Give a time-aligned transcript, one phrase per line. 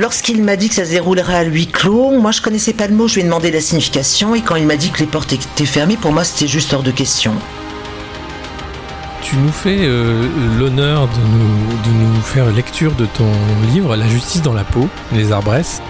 [0.00, 2.94] Lorsqu'il m'a dit que ça se déroulerait à huis clos, moi je connaissais pas le
[2.94, 5.34] mot, je lui ai demandé la signification et quand il m'a dit que les portes
[5.34, 7.34] étaient fermées, pour moi c'était juste hors de question.
[9.20, 10.26] Tu nous fais euh,
[10.58, 13.30] l'honneur de nous, de nous faire lecture de ton
[13.74, 15.82] livre La justice dans la peau, les arbresses.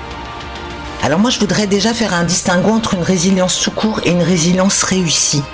[1.05, 4.25] Alors moi je voudrais déjà faire un distinguo entre une résilience sous court et une
[4.25, 5.45] résilience réussie.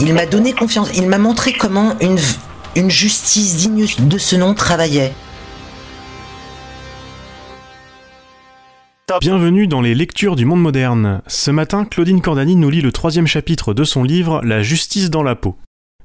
[0.00, 2.18] Il m'a donné confiance, il m'a montré comment une,
[2.74, 5.12] une justice digne de ce nom travaillait.
[9.20, 11.20] Bienvenue dans les lectures du monde moderne.
[11.26, 15.22] Ce matin, Claudine Cordani nous lit le troisième chapitre de son livre La justice dans
[15.22, 15.58] la peau.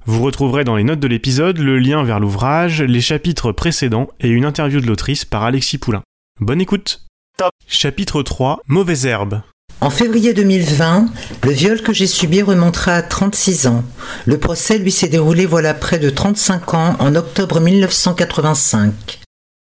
[0.06, 4.28] Vous retrouverez dans les notes de l'épisode le lien vers l'ouvrage, les chapitres précédents et
[4.28, 6.04] une interview de l'autrice par Alexis Poulain.
[6.42, 7.06] Bonne écoute
[7.38, 9.44] Top Chapitre 3 Mauvaise herbe
[9.80, 11.08] En février 2020,
[11.44, 13.86] le viol que j'ai subi remontera à 36 ans.
[14.26, 19.22] Le procès lui s'est déroulé voilà près de 35 ans en octobre 1985.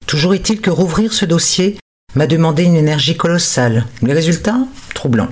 [0.08, 1.78] Toujours est-il que rouvrir ce dossier
[2.14, 3.86] m'a demandé une énergie colossale.
[4.02, 4.58] Les résultats?
[4.94, 5.30] Troublants.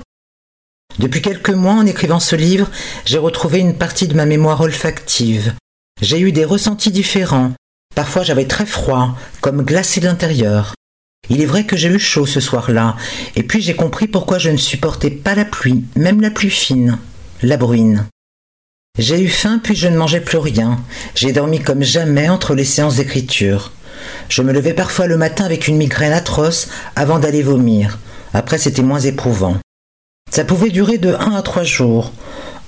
[0.99, 2.69] Depuis quelques mois, en écrivant ce livre,
[3.05, 5.55] j'ai retrouvé une partie de ma mémoire olfactive.
[6.01, 7.53] J'ai eu des ressentis différents.
[7.95, 10.75] Parfois j'avais très froid, comme glacé de l'intérieur.
[11.29, 12.97] Il est vrai que j'ai eu chaud ce soir-là,
[13.37, 16.99] et puis j'ai compris pourquoi je ne supportais pas la pluie, même la pluie fine,
[17.43, 18.07] la bruine.
[18.99, 20.79] J'ai eu faim puis je ne mangeais plus rien.
[21.15, 23.73] J'ai dormi comme jamais entre les séances d'écriture.
[24.29, 27.99] Je me levais parfois le matin avec une migraine atroce avant d'aller vomir.
[28.33, 29.57] Après c'était moins éprouvant.
[30.31, 32.13] Ça pouvait durer de un à trois jours.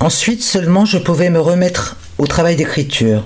[0.01, 3.25] Ensuite seulement je pouvais me remettre au travail d'écriture.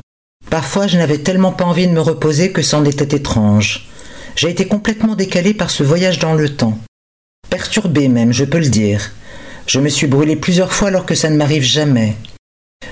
[0.51, 3.89] Parfois je n'avais tellement pas envie de me reposer que c'en était étrange.
[4.37, 6.79] J'ai été complètement décalé par ce voyage dans le temps.
[7.49, 9.13] Perturbé même, je peux le dire.
[9.67, 12.17] Je me suis brûlé plusieurs fois alors que ça ne m'arrive jamais.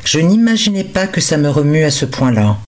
[0.04, 2.58] Je n'imaginais pas que ça me remue à ce point-là.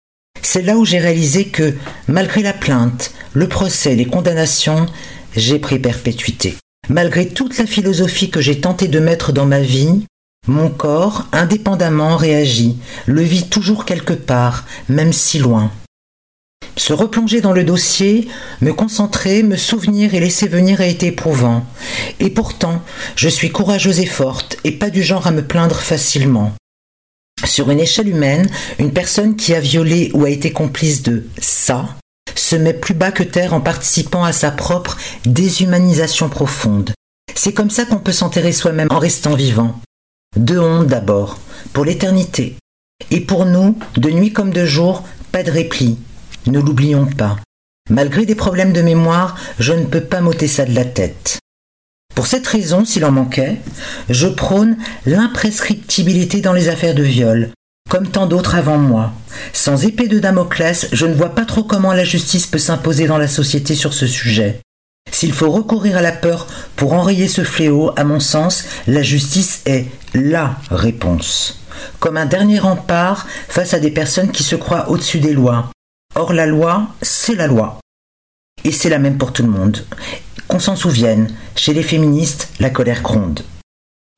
[0.48, 1.74] C'est là où j'ai réalisé que,
[2.06, 4.86] malgré la plainte, le procès, les condamnations,
[5.34, 6.56] j'ai pris perpétuité.
[6.88, 10.04] Malgré toute la philosophie que j'ai tenté de mettre dans ma vie,
[10.46, 15.72] mon corps, indépendamment, réagit, le vit toujours quelque part, même si loin.
[16.76, 18.28] Se replonger dans le dossier,
[18.60, 21.66] me concentrer, me souvenir et laisser venir a été éprouvant.
[22.20, 22.84] Et pourtant,
[23.16, 26.54] je suis courageuse et forte, et pas du genre à me plaindre facilement.
[27.44, 28.48] Sur une échelle humaine,
[28.78, 31.88] une personne qui a violé ou a été complice de ça
[32.34, 36.92] se met plus bas que terre en participant à sa propre déshumanisation profonde.
[37.34, 39.78] C'est comme ça qu'on peut s'enterrer soi-même en restant vivant.
[40.36, 41.38] De honte d'abord,
[41.72, 42.56] pour l'éternité.
[43.10, 45.98] Et pour nous, de nuit comme de jour, pas de répli,
[46.46, 47.36] ne l'oublions pas.
[47.90, 51.38] Malgré des problèmes de mémoire, je ne peux pas m'ôter ça de la tête.
[52.16, 53.58] Pour cette raison, s'il en manquait,
[54.08, 57.50] je prône l'imprescriptibilité dans les affaires de viol,
[57.90, 59.12] comme tant d'autres avant moi.
[59.52, 63.18] Sans épée de Damoclès, je ne vois pas trop comment la justice peut s'imposer dans
[63.18, 64.60] la société sur ce sujet.
[65.12, 69.60] S'il faut recourir à la peur pour enrayer ce fléau, à mon sens, la justice
[69.66, 69.84] est
[70.14, 71.60] LA réponse.
[72.00, 75.70] Comme un dernier rempart face à des personnes qui se croient au-dessus des lois,
[76.14, 77.78] Or la loi, c'est la loi.
[78.64, 79.84] Et c'est la même pour tout le monde.
[80.48, 83.42] Qu'on s'en souvienne, chez les féministes, la colère gronde.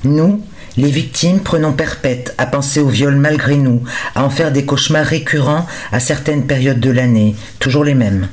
[0.04, 0.42] Nous,
[0.76, 3.82] les victimes, prenons perpète à penser au viol malgré nous,
[4.14, 8.28] à en faire des cauchemars récurrents à certaines périodes de l'année, toujours les mêmes.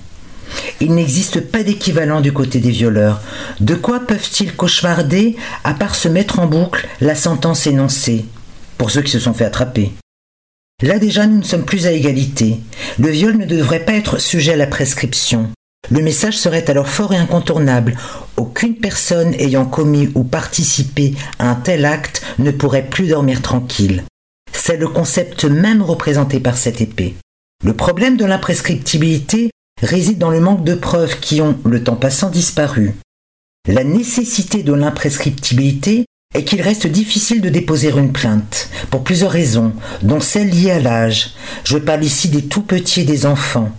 [0.80, 3.22] Il n'existe pas d'équivalent du côté des violeurs.
[3.60, 8.26] De quoi peuvent-ils cauchemarder à part se mettre en boucle la sentence énoncée,
[8.78, 9.92] pour ceux qui se sont fait attraper?
[10.82, 12.60] Là déjà, nous ne sommes plus à égalité.
[13.00, 15.50] Le viol ne devrait pas être sujet à la prescription.
[15.90, 17.96] Le message serait alors fort et incontournable.
[18.38, 24.04] Aucune personne ayant commis ou participé à un tel acte ne pourrait plus dormir tranquille.
[24.52, 27.16] C'est le concept même représenté par cette épée.
[27.64, 29.52] Le problème de l'imprescriptibilité
[29.82, 32.96] réside dans le manque de preuves qui ont, le temps passant, disparu.
[33.68, 39.74] La nécessité de l'imprescriptibilité et qu'il reste difficile de déposer une plainte, pour plusieurs raisons,
[40.02, 41.32] dont celle liée à l'âge.
[41.64, 43.72] Je parle ici des tout petits et des enfants.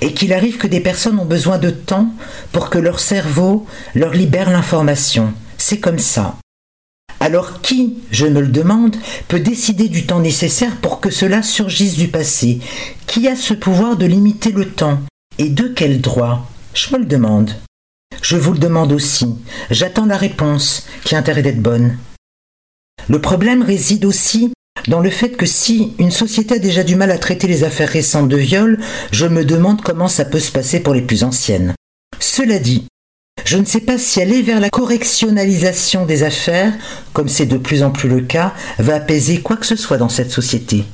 [0.00, 2.08] Et qu'il arrive que des personnes ont besoin de temps
[2.52, 5.32] pour que leur cerveau leur libère l'information.
[5.56, 6.36] C'est comme ça.
[7.20, 8.96] Alors qui, je me le demande,
[9.28, 12.60] peut décider du temps nécessaire pour que cela surgisse du passé?
[13.06, 15.00] Qui a ce pouvoir de limiter le temps?
[15.38, 16.46] Et de quel droit?
[16.74, 17.52] Je me le demande.
[18.20, 19.36] Je vous le demande aussi.
[19.70, 21.96] J'attends la réponse, qui a intérêt d'être bonne.
[23.08, 24.52] Le problème réside aussi
[24.88, 27.88] dans le fait que si une société a déjà du mal à traiter les affaires
[27.88, 28.78] récentes de viol,
[29.12, 31.74] je me demande comment ça peut se passer pour les plus anciennes.
[32.20, 32.86] Cela dit,
[33.44, 36.72] je ne sais pas si aller vers la correctionnalisation des affaires,
[37.12, 40.08] comme c'est de plus en plus le cas, va apaiser quoi que ce soit dans
[40.08, 40.84] cette société.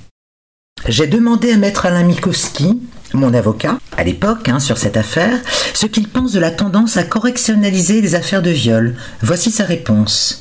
[0.89, 2.81] J'ai demandé à maître Alain Mikowski,
[3.13, 5.39] mon avocat, à l'époque, hein, sur cette affaire,
[5.75, 8.97] ce qu'il pense de la tendance à correctionnaliser les affaires de viol.
[9.21, 10.41] Voici sa réponse.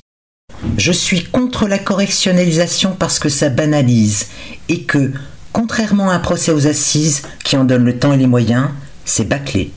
[0.78, 4.28] Je suis contre la correctionnalisation parce que ça banalise
[4.68, 5.12] et que,
[5.52, 8.70] contrairement à un procès aux assises qui en donne le temps et les moyens,
[9.06, 9.72] c'est bâclé.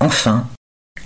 [0.00, 0.46] Enfin,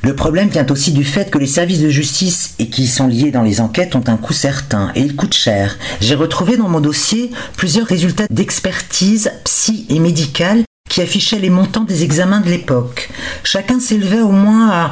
[0.02, 3.06] le problème vient aussi du fait que les services de justice et qui y sont
[3.06, 5.78] liés dans les enquêtes ont un coût certain et ils coûtent cher.
[6.00, 11.84] J'ai retrouvé dans mon dossier plusieurs résultats d'expertise psy et médicale qui affichaient les montants
[11.84, 13.10] des examens de l'époque.
[13.44, 14.90] Chacun s'élevait au moins à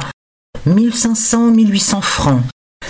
[0.67, 2.43] 1500-1800 francs.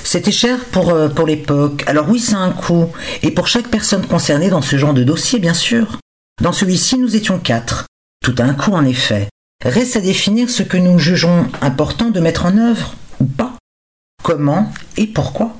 [0.04, 1.84] C'était cher pour, euh, pour l'époque.
[1.88, 2.92] Alors oui, c'est un coût.
[3.24, 6.00] Et pour chaque personne concernée dans ce genre de dossier, bien sûr.
[6.42, 7.86] Dans celui-ci, nous étions quatre.
[8.24, 9.28] Tout un coût, en effet.
[9.63, 13.54] Reste à définir ce que nous jugeons important de mettre en œuvre ou pas.
[14.24, 15.54] Comment et pourquoi.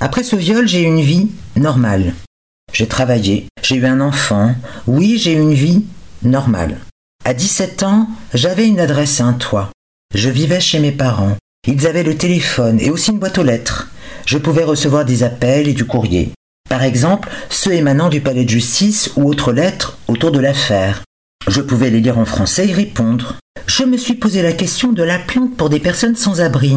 [0.00, 2.14] Après ce viol, j'ai eu une vie normale.
[2.72, 4.54] J'ai travaillé, j'ai eu un enfant.
[4.86, 5.84] Oui, j'ai eu une vie
[6.22, 6.80] normale.
[7.24, 9.70] À 17 ans, j'avais une adresse et un toit.
[10.14, 11.36] Je vivais chez mes parents.
[11.66, 13.88] Ils avaient le téléphone et aussi une boîte aux lettres.
[14.26, 16.32] Je pouvais recevoir des appels et du courrier.
[16.68, 21.02] Par exemple, ceux émanant du palais de justice ou autres lettres autour de l'affaire.
[21.46, 23.36] Je pouvais les lire en français et répondre.
[23.66, 26.76] Je me suis posé la question de la plante pour des personnes sans abri.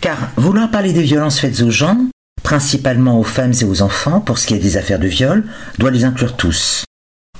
[0.00, 1.98] Car vouloir parler des violences faites aux gens,
[2.42, 5.44] principalement aux femmes et aux enfants pour ce qui est des affaires de viol,
[5.78, 6.84] doit les inclure tous.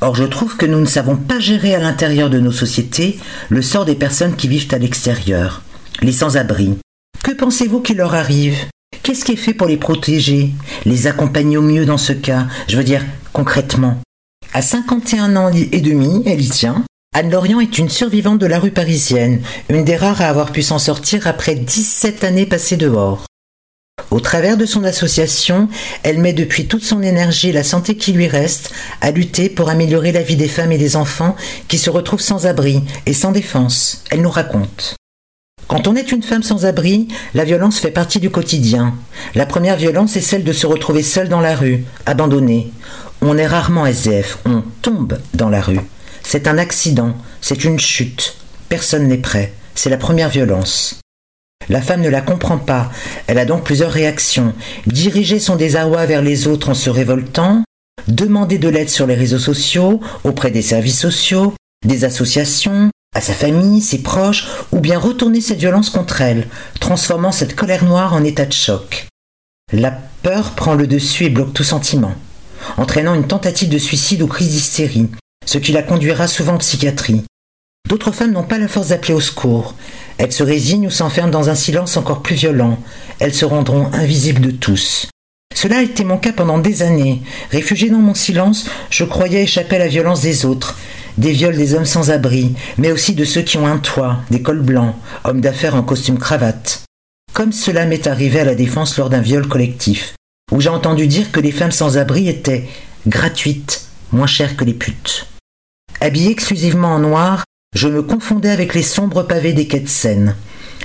[0.00, 3.18] Or je trouve que nous ne savons pas gérer à l'intérieur de nos sociétés
[3.48, 5.62] le sort des personnes qui vivent à l'extérieur,
[6.02, 6.76] les sans-abri.
[7.22, 8.56] Que pensez-vous qu'il leur arrive?
[9.02, 10.50] Qu'est-ce qui est fait pour les protéger
[10.84, 12.46] Les accompagner au mieux dans ce cas?
[12.68, 13.98] Je veux dire, concrètement.
[14.52, 16.84] À 51 ans et demi, elle y tient.
[17.14, 20.62] Anne Lorient est une survivante de la rue parisienne, une des rares à avoir pu
[20.62, 23.24] s'en sortir après 17 années passées dehors.
[24.10, 25.68] Au travers de son association,
[26.02, 29.68] elle met depuis toute son énergie et la santé qui lui reste à lutter pour
[29.68, 31.34] améliorer la vie des femmes et des enfants
[31.66, 34.04] qui se retrouvent sans abri et sans défense.
[34.10, 34.97] Elle nous raconte.
[35.68, 38.94] Quand on est une femme sans abri, la violence fait partie du quotidien.
[39.34, 42.72] La première violence est celle de se retrouver seule dans la rue, abandonnée.
[43.20, 45.80] On est rarement SDF, on tombe dans la rue.
[46.22, 48.36] C'est un accident, c'est une chute.
[48.70, 49.52] Personne n'est prêt.
[49.74, 51.00] C'est la première violence.
[51.68, 52.90] La femme ne la comprend pas.
[53.26, 54.54] Elle a donc plusieurs réactions.
[54.86, 57.62] Diriger son désarroi vers les autres en se révoltant,
[58.08, 61.52] demander de l'aide sur les réseaux sociaux, auprès des services sociaux,
[61.84, 66.46] des associations, sa famille, ses proches, ou bien retourner cette violence contre elle,
[66.80, 69.06] transformant cette colère noire en état de choc.
[69.72, 69.90] La
[70.22, 72.14] peur prend le dessus et bloque tout sentiment
[72.76, 75.08] entraînant une tentative de suicide ou crise d'hystérie,
[75.46, 77.22] ce qui la conduira souvent en psychiatrie.
[77.88, 79.74] D'autres femmes n'ont pas la force d'appeler au secours.
[80.18, 82.78] Elles se résignent ou s'enferment dans un silence encore plus violent.
[83.18, 85.08] Elles se rendront invisibles de tous.
[85.54, 87.22] Cela a été mon cas pendant des années.
[87.50, 90.78] Réfugié dans mon silence, je croyais échapper à la violence des autres,
[91.18, 94.40] des viols des hommes sans abri, mais aussi de ceux qui ont un toit, des
[94.40, 94.94] cols blancs,
[95.24, 96.84] hommes d'affaires en costume cravate.
[97.34, 100.14] Comme cela m'est arrivé à la défense lors d'un viol collectif
[100.50, 102.66] où j'ai entendu dire que les femmes sans abri étaient
[103.06, 103.82] gratuites,
[104.12, 105.26] moins chères que les putes.
[106.00, 107.44] Habillé exclusivement en noir,
[107.74, 110.36] je me confondais avec les sombres pavés des quais de Seine.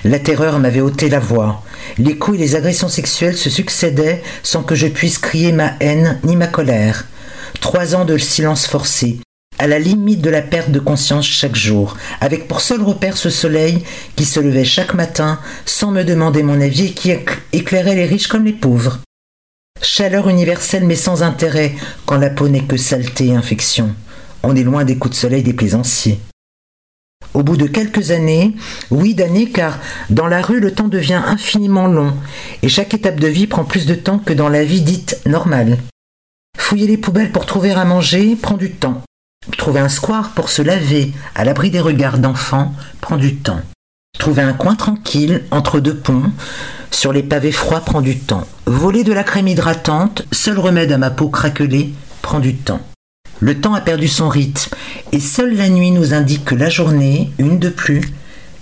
[0.04, 1.64] La terreur m'avait ôté la voix.
[1.98, 6.20] Les coups et les agressions sexuelles se succédaient sans que je puisse crier ma haine
[6.24, 7.06] ni ma colère.
[7.62, 9.20] Trois ans de silence forcé,
[9.60, 13.30] à la limite de la perte de conscience chaque jour, avec pour seul repère ce
[13.30, 13.84] soleil
[14.16, 17.14] qui se levait chaque matin sans me demander mon avis et qui
[17.52, 19.00] éclairait les riches comme les pauvres.
[19.82, 21.74] Chaleur universelle mais sans intérêt
[22.06, 23.94] quand la peau n'est que saleté et infection.
[24.44, 26.20] On est loin des coups de soleil des plaisanciers.
[27.34, 28.54] Au bout de quelques années,
[28.92, 32.14] oui d'années car dans la rue le temps devient infiniment long
[32.62, 35.78] et chaque étape de vie prend plus de temps que dans la vie dite normale.
[36.58, 39.02] Fouiller les poubelles pour trouver à manger prend du temps.
[39.58, 43.62] Trouver un square pour se laver à l'abri des regards d'enfants prend du temps.
[44.18, 46.32] Trouver un coin tranquille entre deux ponts
[46.92, 48.48] sur les pavés froids prend du temps.
[48.66, 52.80] Voler de la crème hydratante, seul remède à ma peau craquelée, prend du temps.
[53.40, 54.74] Le temps a perdu son rythme,
[55.12, 58.14] et seule la nuit nous indique que la journée, une de plus,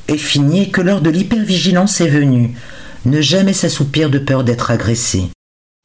[0.08, 2.56] est finie et que l'heure de l'hypervigilance est venue.
[3.06, 5.30] Ne jamais s'assoupir de peur d'être agressé.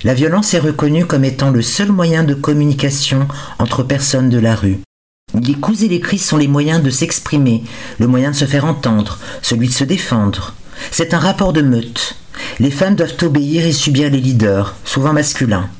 [0.04, 3.26] La violence est reconnue comme étant le seul moyen de communication
[3.58, 4.78] entre personnes de la rue.
[5.34, 7.64] Les coups et les cris sont les moyens de s'exprimer,
[7.98, 10.54] le moyen de se faire entendre, celui de se défendre.
[10.90, 12.14] C'est un rapport de meute.
[12.60, 15.70] Les femmes doivent obéir et subir les leaders, souvent masculins.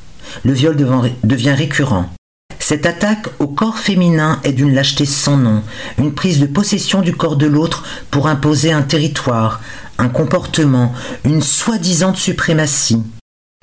[0.45, 0.77] Le viol
[1.23, 2.11] devient récurrent.
[2.59, 5.63] Cette attaque au corps féminin est d'une lâcheté sans nom,
[5.99, 9.61] une prise de possession du corps de l'autre pour imposer un territoire,
[9.99, 10.95] un comportement,
[11.25, 13.03] une soi-disant suprématie.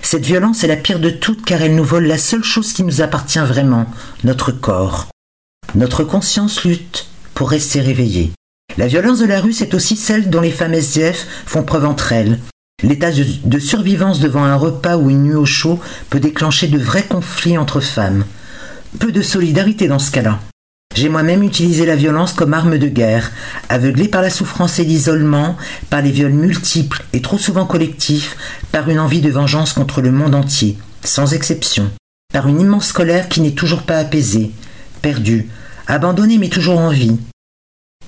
[0.04, 2.82] Cette violence est la pire de toutes car elle nous vole la seule chose qui
[2.82, 3.86] nous appartient vraiment,
[4.22, 5.06] notre corps.
[5.74, 8.30] Notre conscience lutte pour rester réveillée.
[8.76, 12.12] La violence de la rue, c'est aussi celle dont les femmes SDF font preuve entre
[12.12, 12.38] elles.
[12.82, 15.80] L'état de survivance devant un repas ou une nuit au chaud
[16.10, 18.26] peut déclencher de vrais conflits entre femmes.
[18.98, 20.38] Peu de solidarité dans ce cas-là.
[20.94, 23.32] J'ai moi-même utilisé la violence comme arme de guerre,
[23.68, 25.56] aveuglé par la souffrance et l'isolement,
[25.90, 28.36] par les viols multiples et trop souvent collectifs,
[28.70, 31.90] par une envie de vengeance contre le monde entier, sans exception,
[32.32, 34.52] par une immense colère qui n'est toujours pas apaisée,
[35.02, 35.48] perdue,
[35.88, 37.18] abandonnée mais toujours en vie.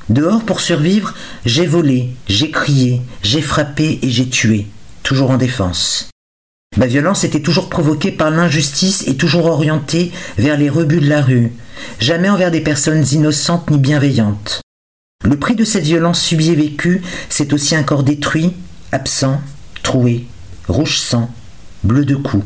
[0.09, 1.12] Dehors pour survivre,
[1.45, 4.69] j'ai volé, j'ai crié, j'ai frappé et j'ai tué,
[5.02, 6.09] toujours en défense.
[6.76, 11.23] Ma violence était toujours provoquée par l'injustice et toujours orientée vers les rebuts de la
[11.23, 11.52] rue,
[11.99, 14.61] jamais envers des personnes innocentes ni bienveillantes.
[15.25, 18.54] Le prix de cette violence subie et vécue, c'est aussi un corps détruit,
[18.92, 19.40] absent,
[19.83, 20.26] troué,
[20.68, 21.30] rouge sang,
[21.83, 22.45] bleu de cou,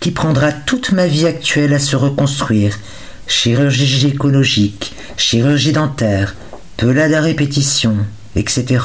[0.00, 2.78] qui prendra toute ma vie actuelle à se reconstruire.
[3.26, 6.34] Chirurgie gynécologique, chirurgie dentaire,
[6.76, 7.96] pelade à répétition,
[8.34, 8.84] etc.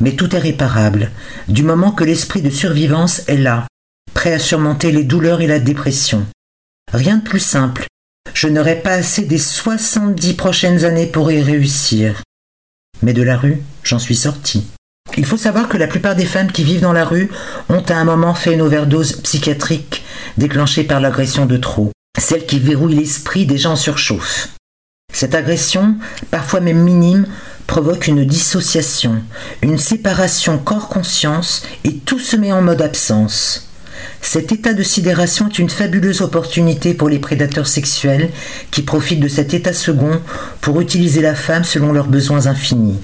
[0.00, 1.10] Mais tout est réparable,
[1.48, 3.66] du moment que l'esprit de survivance est là,
[4.14, 6.26] prêt à surmonter les douleurs et la dépression.
[6.92, 7.86] Rien de plus simple.
[8.34, 12.22] Je n'aurai pas assez des soixante-dix prochaines années pour y réussir.
[13.02, 14.66] Mais de la rue, j'en suis sorti.
[15.16, 17.30] Il faut savoir que la plupart des femmes qui vivent dans la rue
[17.68, 20.04] ont à un moment fait une overdose psychiatrique
[20.36, 24.50] déclenchée par l'agression de trop, celle qui verrouille l'esprit des gens en surchauffe.
[25.12, 25.96] Cette agression,
[26.30, 27.26] parfois même minime,
[27.66, 29.22] provoque une dissociation,
[29.62, 33.69] une séparation corps-conscience et tout se met en mode absence.
[34.22, 38.30] Cet état de sidération est une fabuleuse opportunité pour les prédateurs sexuels
[38.70, 40.20] qui profitent de cet état second
[40.60, 43.00] pour utiliser la femme selon leurs besoins infinis.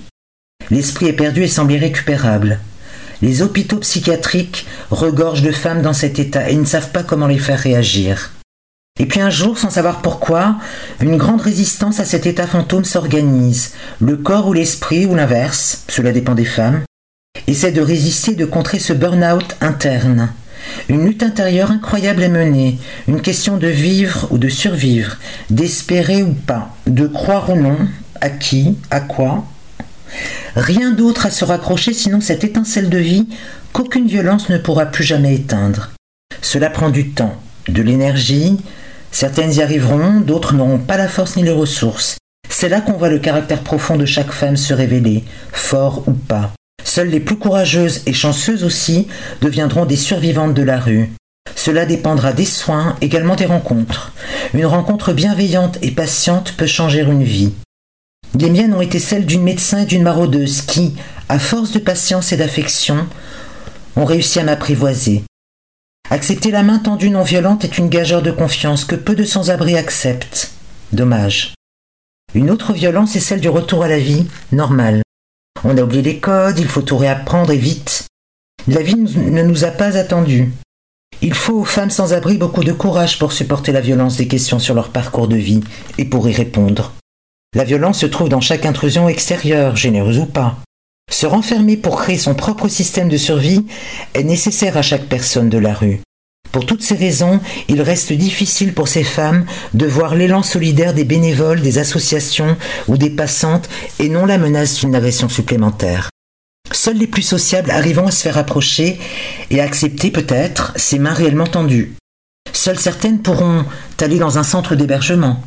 [0.70, 2.60] L'esprit est perdu et semble irrécupérable.
[3.22, 7.38] Les hôpitaux psychiatriques regorgent de femmes dans cet état et ne savent pas comment les
[7.38, 8.32] faire réagir.
[8.98, 10.56] Et puis un jour, sans savoir pourquoi,
[11.00, 13.72] une grande résistance à cet état fantôme s'organise.
[14.00, 16.82] Le corps ou l'esprit, ou l'inverse, cela dépend des femmes,
[17.46, 20.30] essaie de résister et de contrer ce burn-out interne.
[20.88, 25.16] Une lutte intérieure incroyable est menée, une question de vivre ou de survivre,
[25.50, 27.78] d'espérer ou pas, de croire ou non,
[28.20, 29.44] à qui, à quoi?
[30.54, 33.28] Rien d'autre à se raccrocher sinon cette étincelle de vie
[33.72, 35.90] qu'aucune violence ne pourra plus jamais éteindre.
[36.40, 37.34] Cela prend du temps,
[37.68, 38.56] de l'énergie,
[39.10, 42.16] certaines y arriveront, d'autres n'auront pas la force ni les ressources.
[42.48, 46.52] C'est là qu'on voit le caractère profond de chaque femme se révéler, fort ou pas.
[46.86, 49.08] Seules les plus courageuses et chanceuses aussi
[49.40, 51.10] deviendront des survivantes de la rue.
[51.56, 54.12] Cela dépendra des soins, également des rencontres.
[54.54, 57.52] Une rencontre bienveillante et patiente peut changer une vie.
[58.38, 60.94] Les miennes ont été celles d'une médecin et d'une maraudeuse qui,
[61.28, 63.08] à force de patience et d'affection,
[63.96, 65.24] ont réussi à m'apprivoiser.
[66.10, 69.76] Accepter la main tendue non violente est une gageure de confiance que peu de sans-abri
[69.76, 70.52] acceptent.
[70.92, 71.52] Dommage.
[72.32, 75.02] Une autre violence est celle du retour à la vie normale.
[75.68, 78.06] On a oublié les codes, il faut tout réapprendre et vite.
[78.68, 80.52] La vie ne nous a pas attendus.
[81.22, 84.60] Il faut aux femmes sans abri beaucoup de courage pour supporter la violence des questions
[84.60, 85.64] sur leur parcours de vie
[85.98, 86.92] et pour y répondre.
[87.52, 90.56] La violence se trouve dans chaque intrusion extérieure, généreuse ou pas.
[91.10, 93.66] Se renfermer pour créer son propre système de survie
[94.14, 96.00] est nécessaire à chaque personne de la rue.
[96.56, 99.44] Pour toutes ces raisons, il reste difficile pour ces femmes
[99.74, 102.56] de voir l'élan solidaire des bénévoles, des associations
[102.88, 106.08] ou des passantes et non la menace d'une agression supplémentaire.
[106.72, 108.98] Seules les plus sociables arrivant à se faire approcher
[109.50, 111.94] et à accepter peut-être ces mains réellement tendues.
[112.54, 113.66] Seules certaines pourront
[114.00, 115.42] aller dans un centre d'hébergement.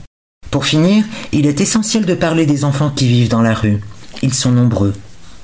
[0.51, 3.81] Pour finir, il est essentiel de parler des enfants qui vivent dans la rue.
[4.21, 4.93] Ils sont nombreux,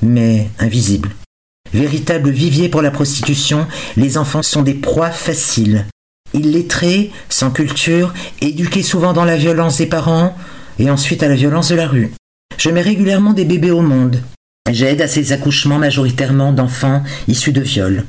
[0.03, 1.15] mais invisibles.
[1.75, 3.67] Véritable vivier pour la prostitution,
[3.97, 5.83] les enfants sont des proies faciles.
[6.33, 10.37] Illettrés, sans culture, éduqués souvent dans la violence des parents
[10.79, 12.13] et ensuite à la violence de la rue.
[12.57, 14.21] Je mets régulièrement des bébés au monde.
[14.71, 18.05] J'aide à ces accouchements majoritairement d'enfants issus de viols.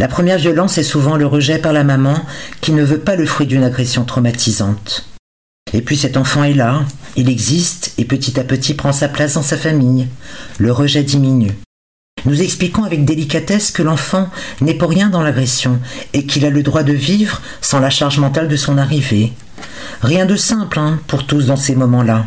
[0.00, 2.16] La première violence est souvent le rejet par la maman
[2.60, 5.06] qui ne veut pas le fruit d'une agression traumatisante.
[5.72, 9.34] Et puis cet enfant est là, il existe et petit à petit prend sa place
[9.34, 10.08] dans sa famille.
[10.58, 11.52] Le rejet diminue.
[12.24, 14.28] Nous expliquons avec délicatesse que l'enfant
[14.60, 15.78] n'est pour rien dans l'agression
[16.14, 19.32] et qu'il a le droit de vivre sans la charge mentale de son arrivée.
[20.00, 22.24] Rien de simple hein, pour tous dans ces moments-là.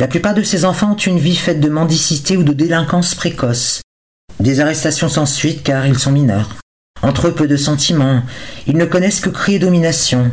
[0.00, 3.82] La plupart de ces enfants ont une vie faite de mendicité ou de délinquance précoce.
[4.40, 6.56] Des arrestations sans suite car ils sont mineurs.
[7.02, 8.22] Entre eux peu de sentiments,
[8.66, 10.30] ils ne connaissent que cris et domination.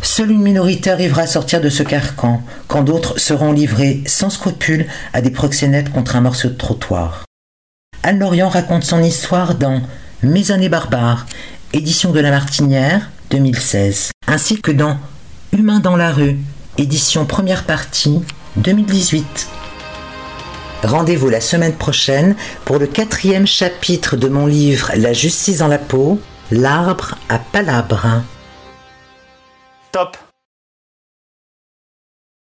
[0.00, 4.86] Seule une minorité arrivera à sortir de ce carcan, quand d'autres seront livrés sans scrupule
[5.12, 7.27] à des proxénètes contre un morceau de trottoir.
[8.02, 9.82] Anne Lorient raconte son histoire dans
[10.22, 11.26] Mes années barbares,
[11.72, 14.98] édition de La Martinière, 2016, ainsi que dans
[15.52, 16.38] Humain dans la rue,
[16.76, 18.20] édition première partie,
[18.56, 19.48] 2018.
[20.84, 25.78] Rendez-vous la semaine prochaine pour le quatrième chapitre de mon livre La justice dans la
[25.78, 26.20] peau,
[26.52, 28.22] l'arbre à palabres.
[29.90, 30.16] Top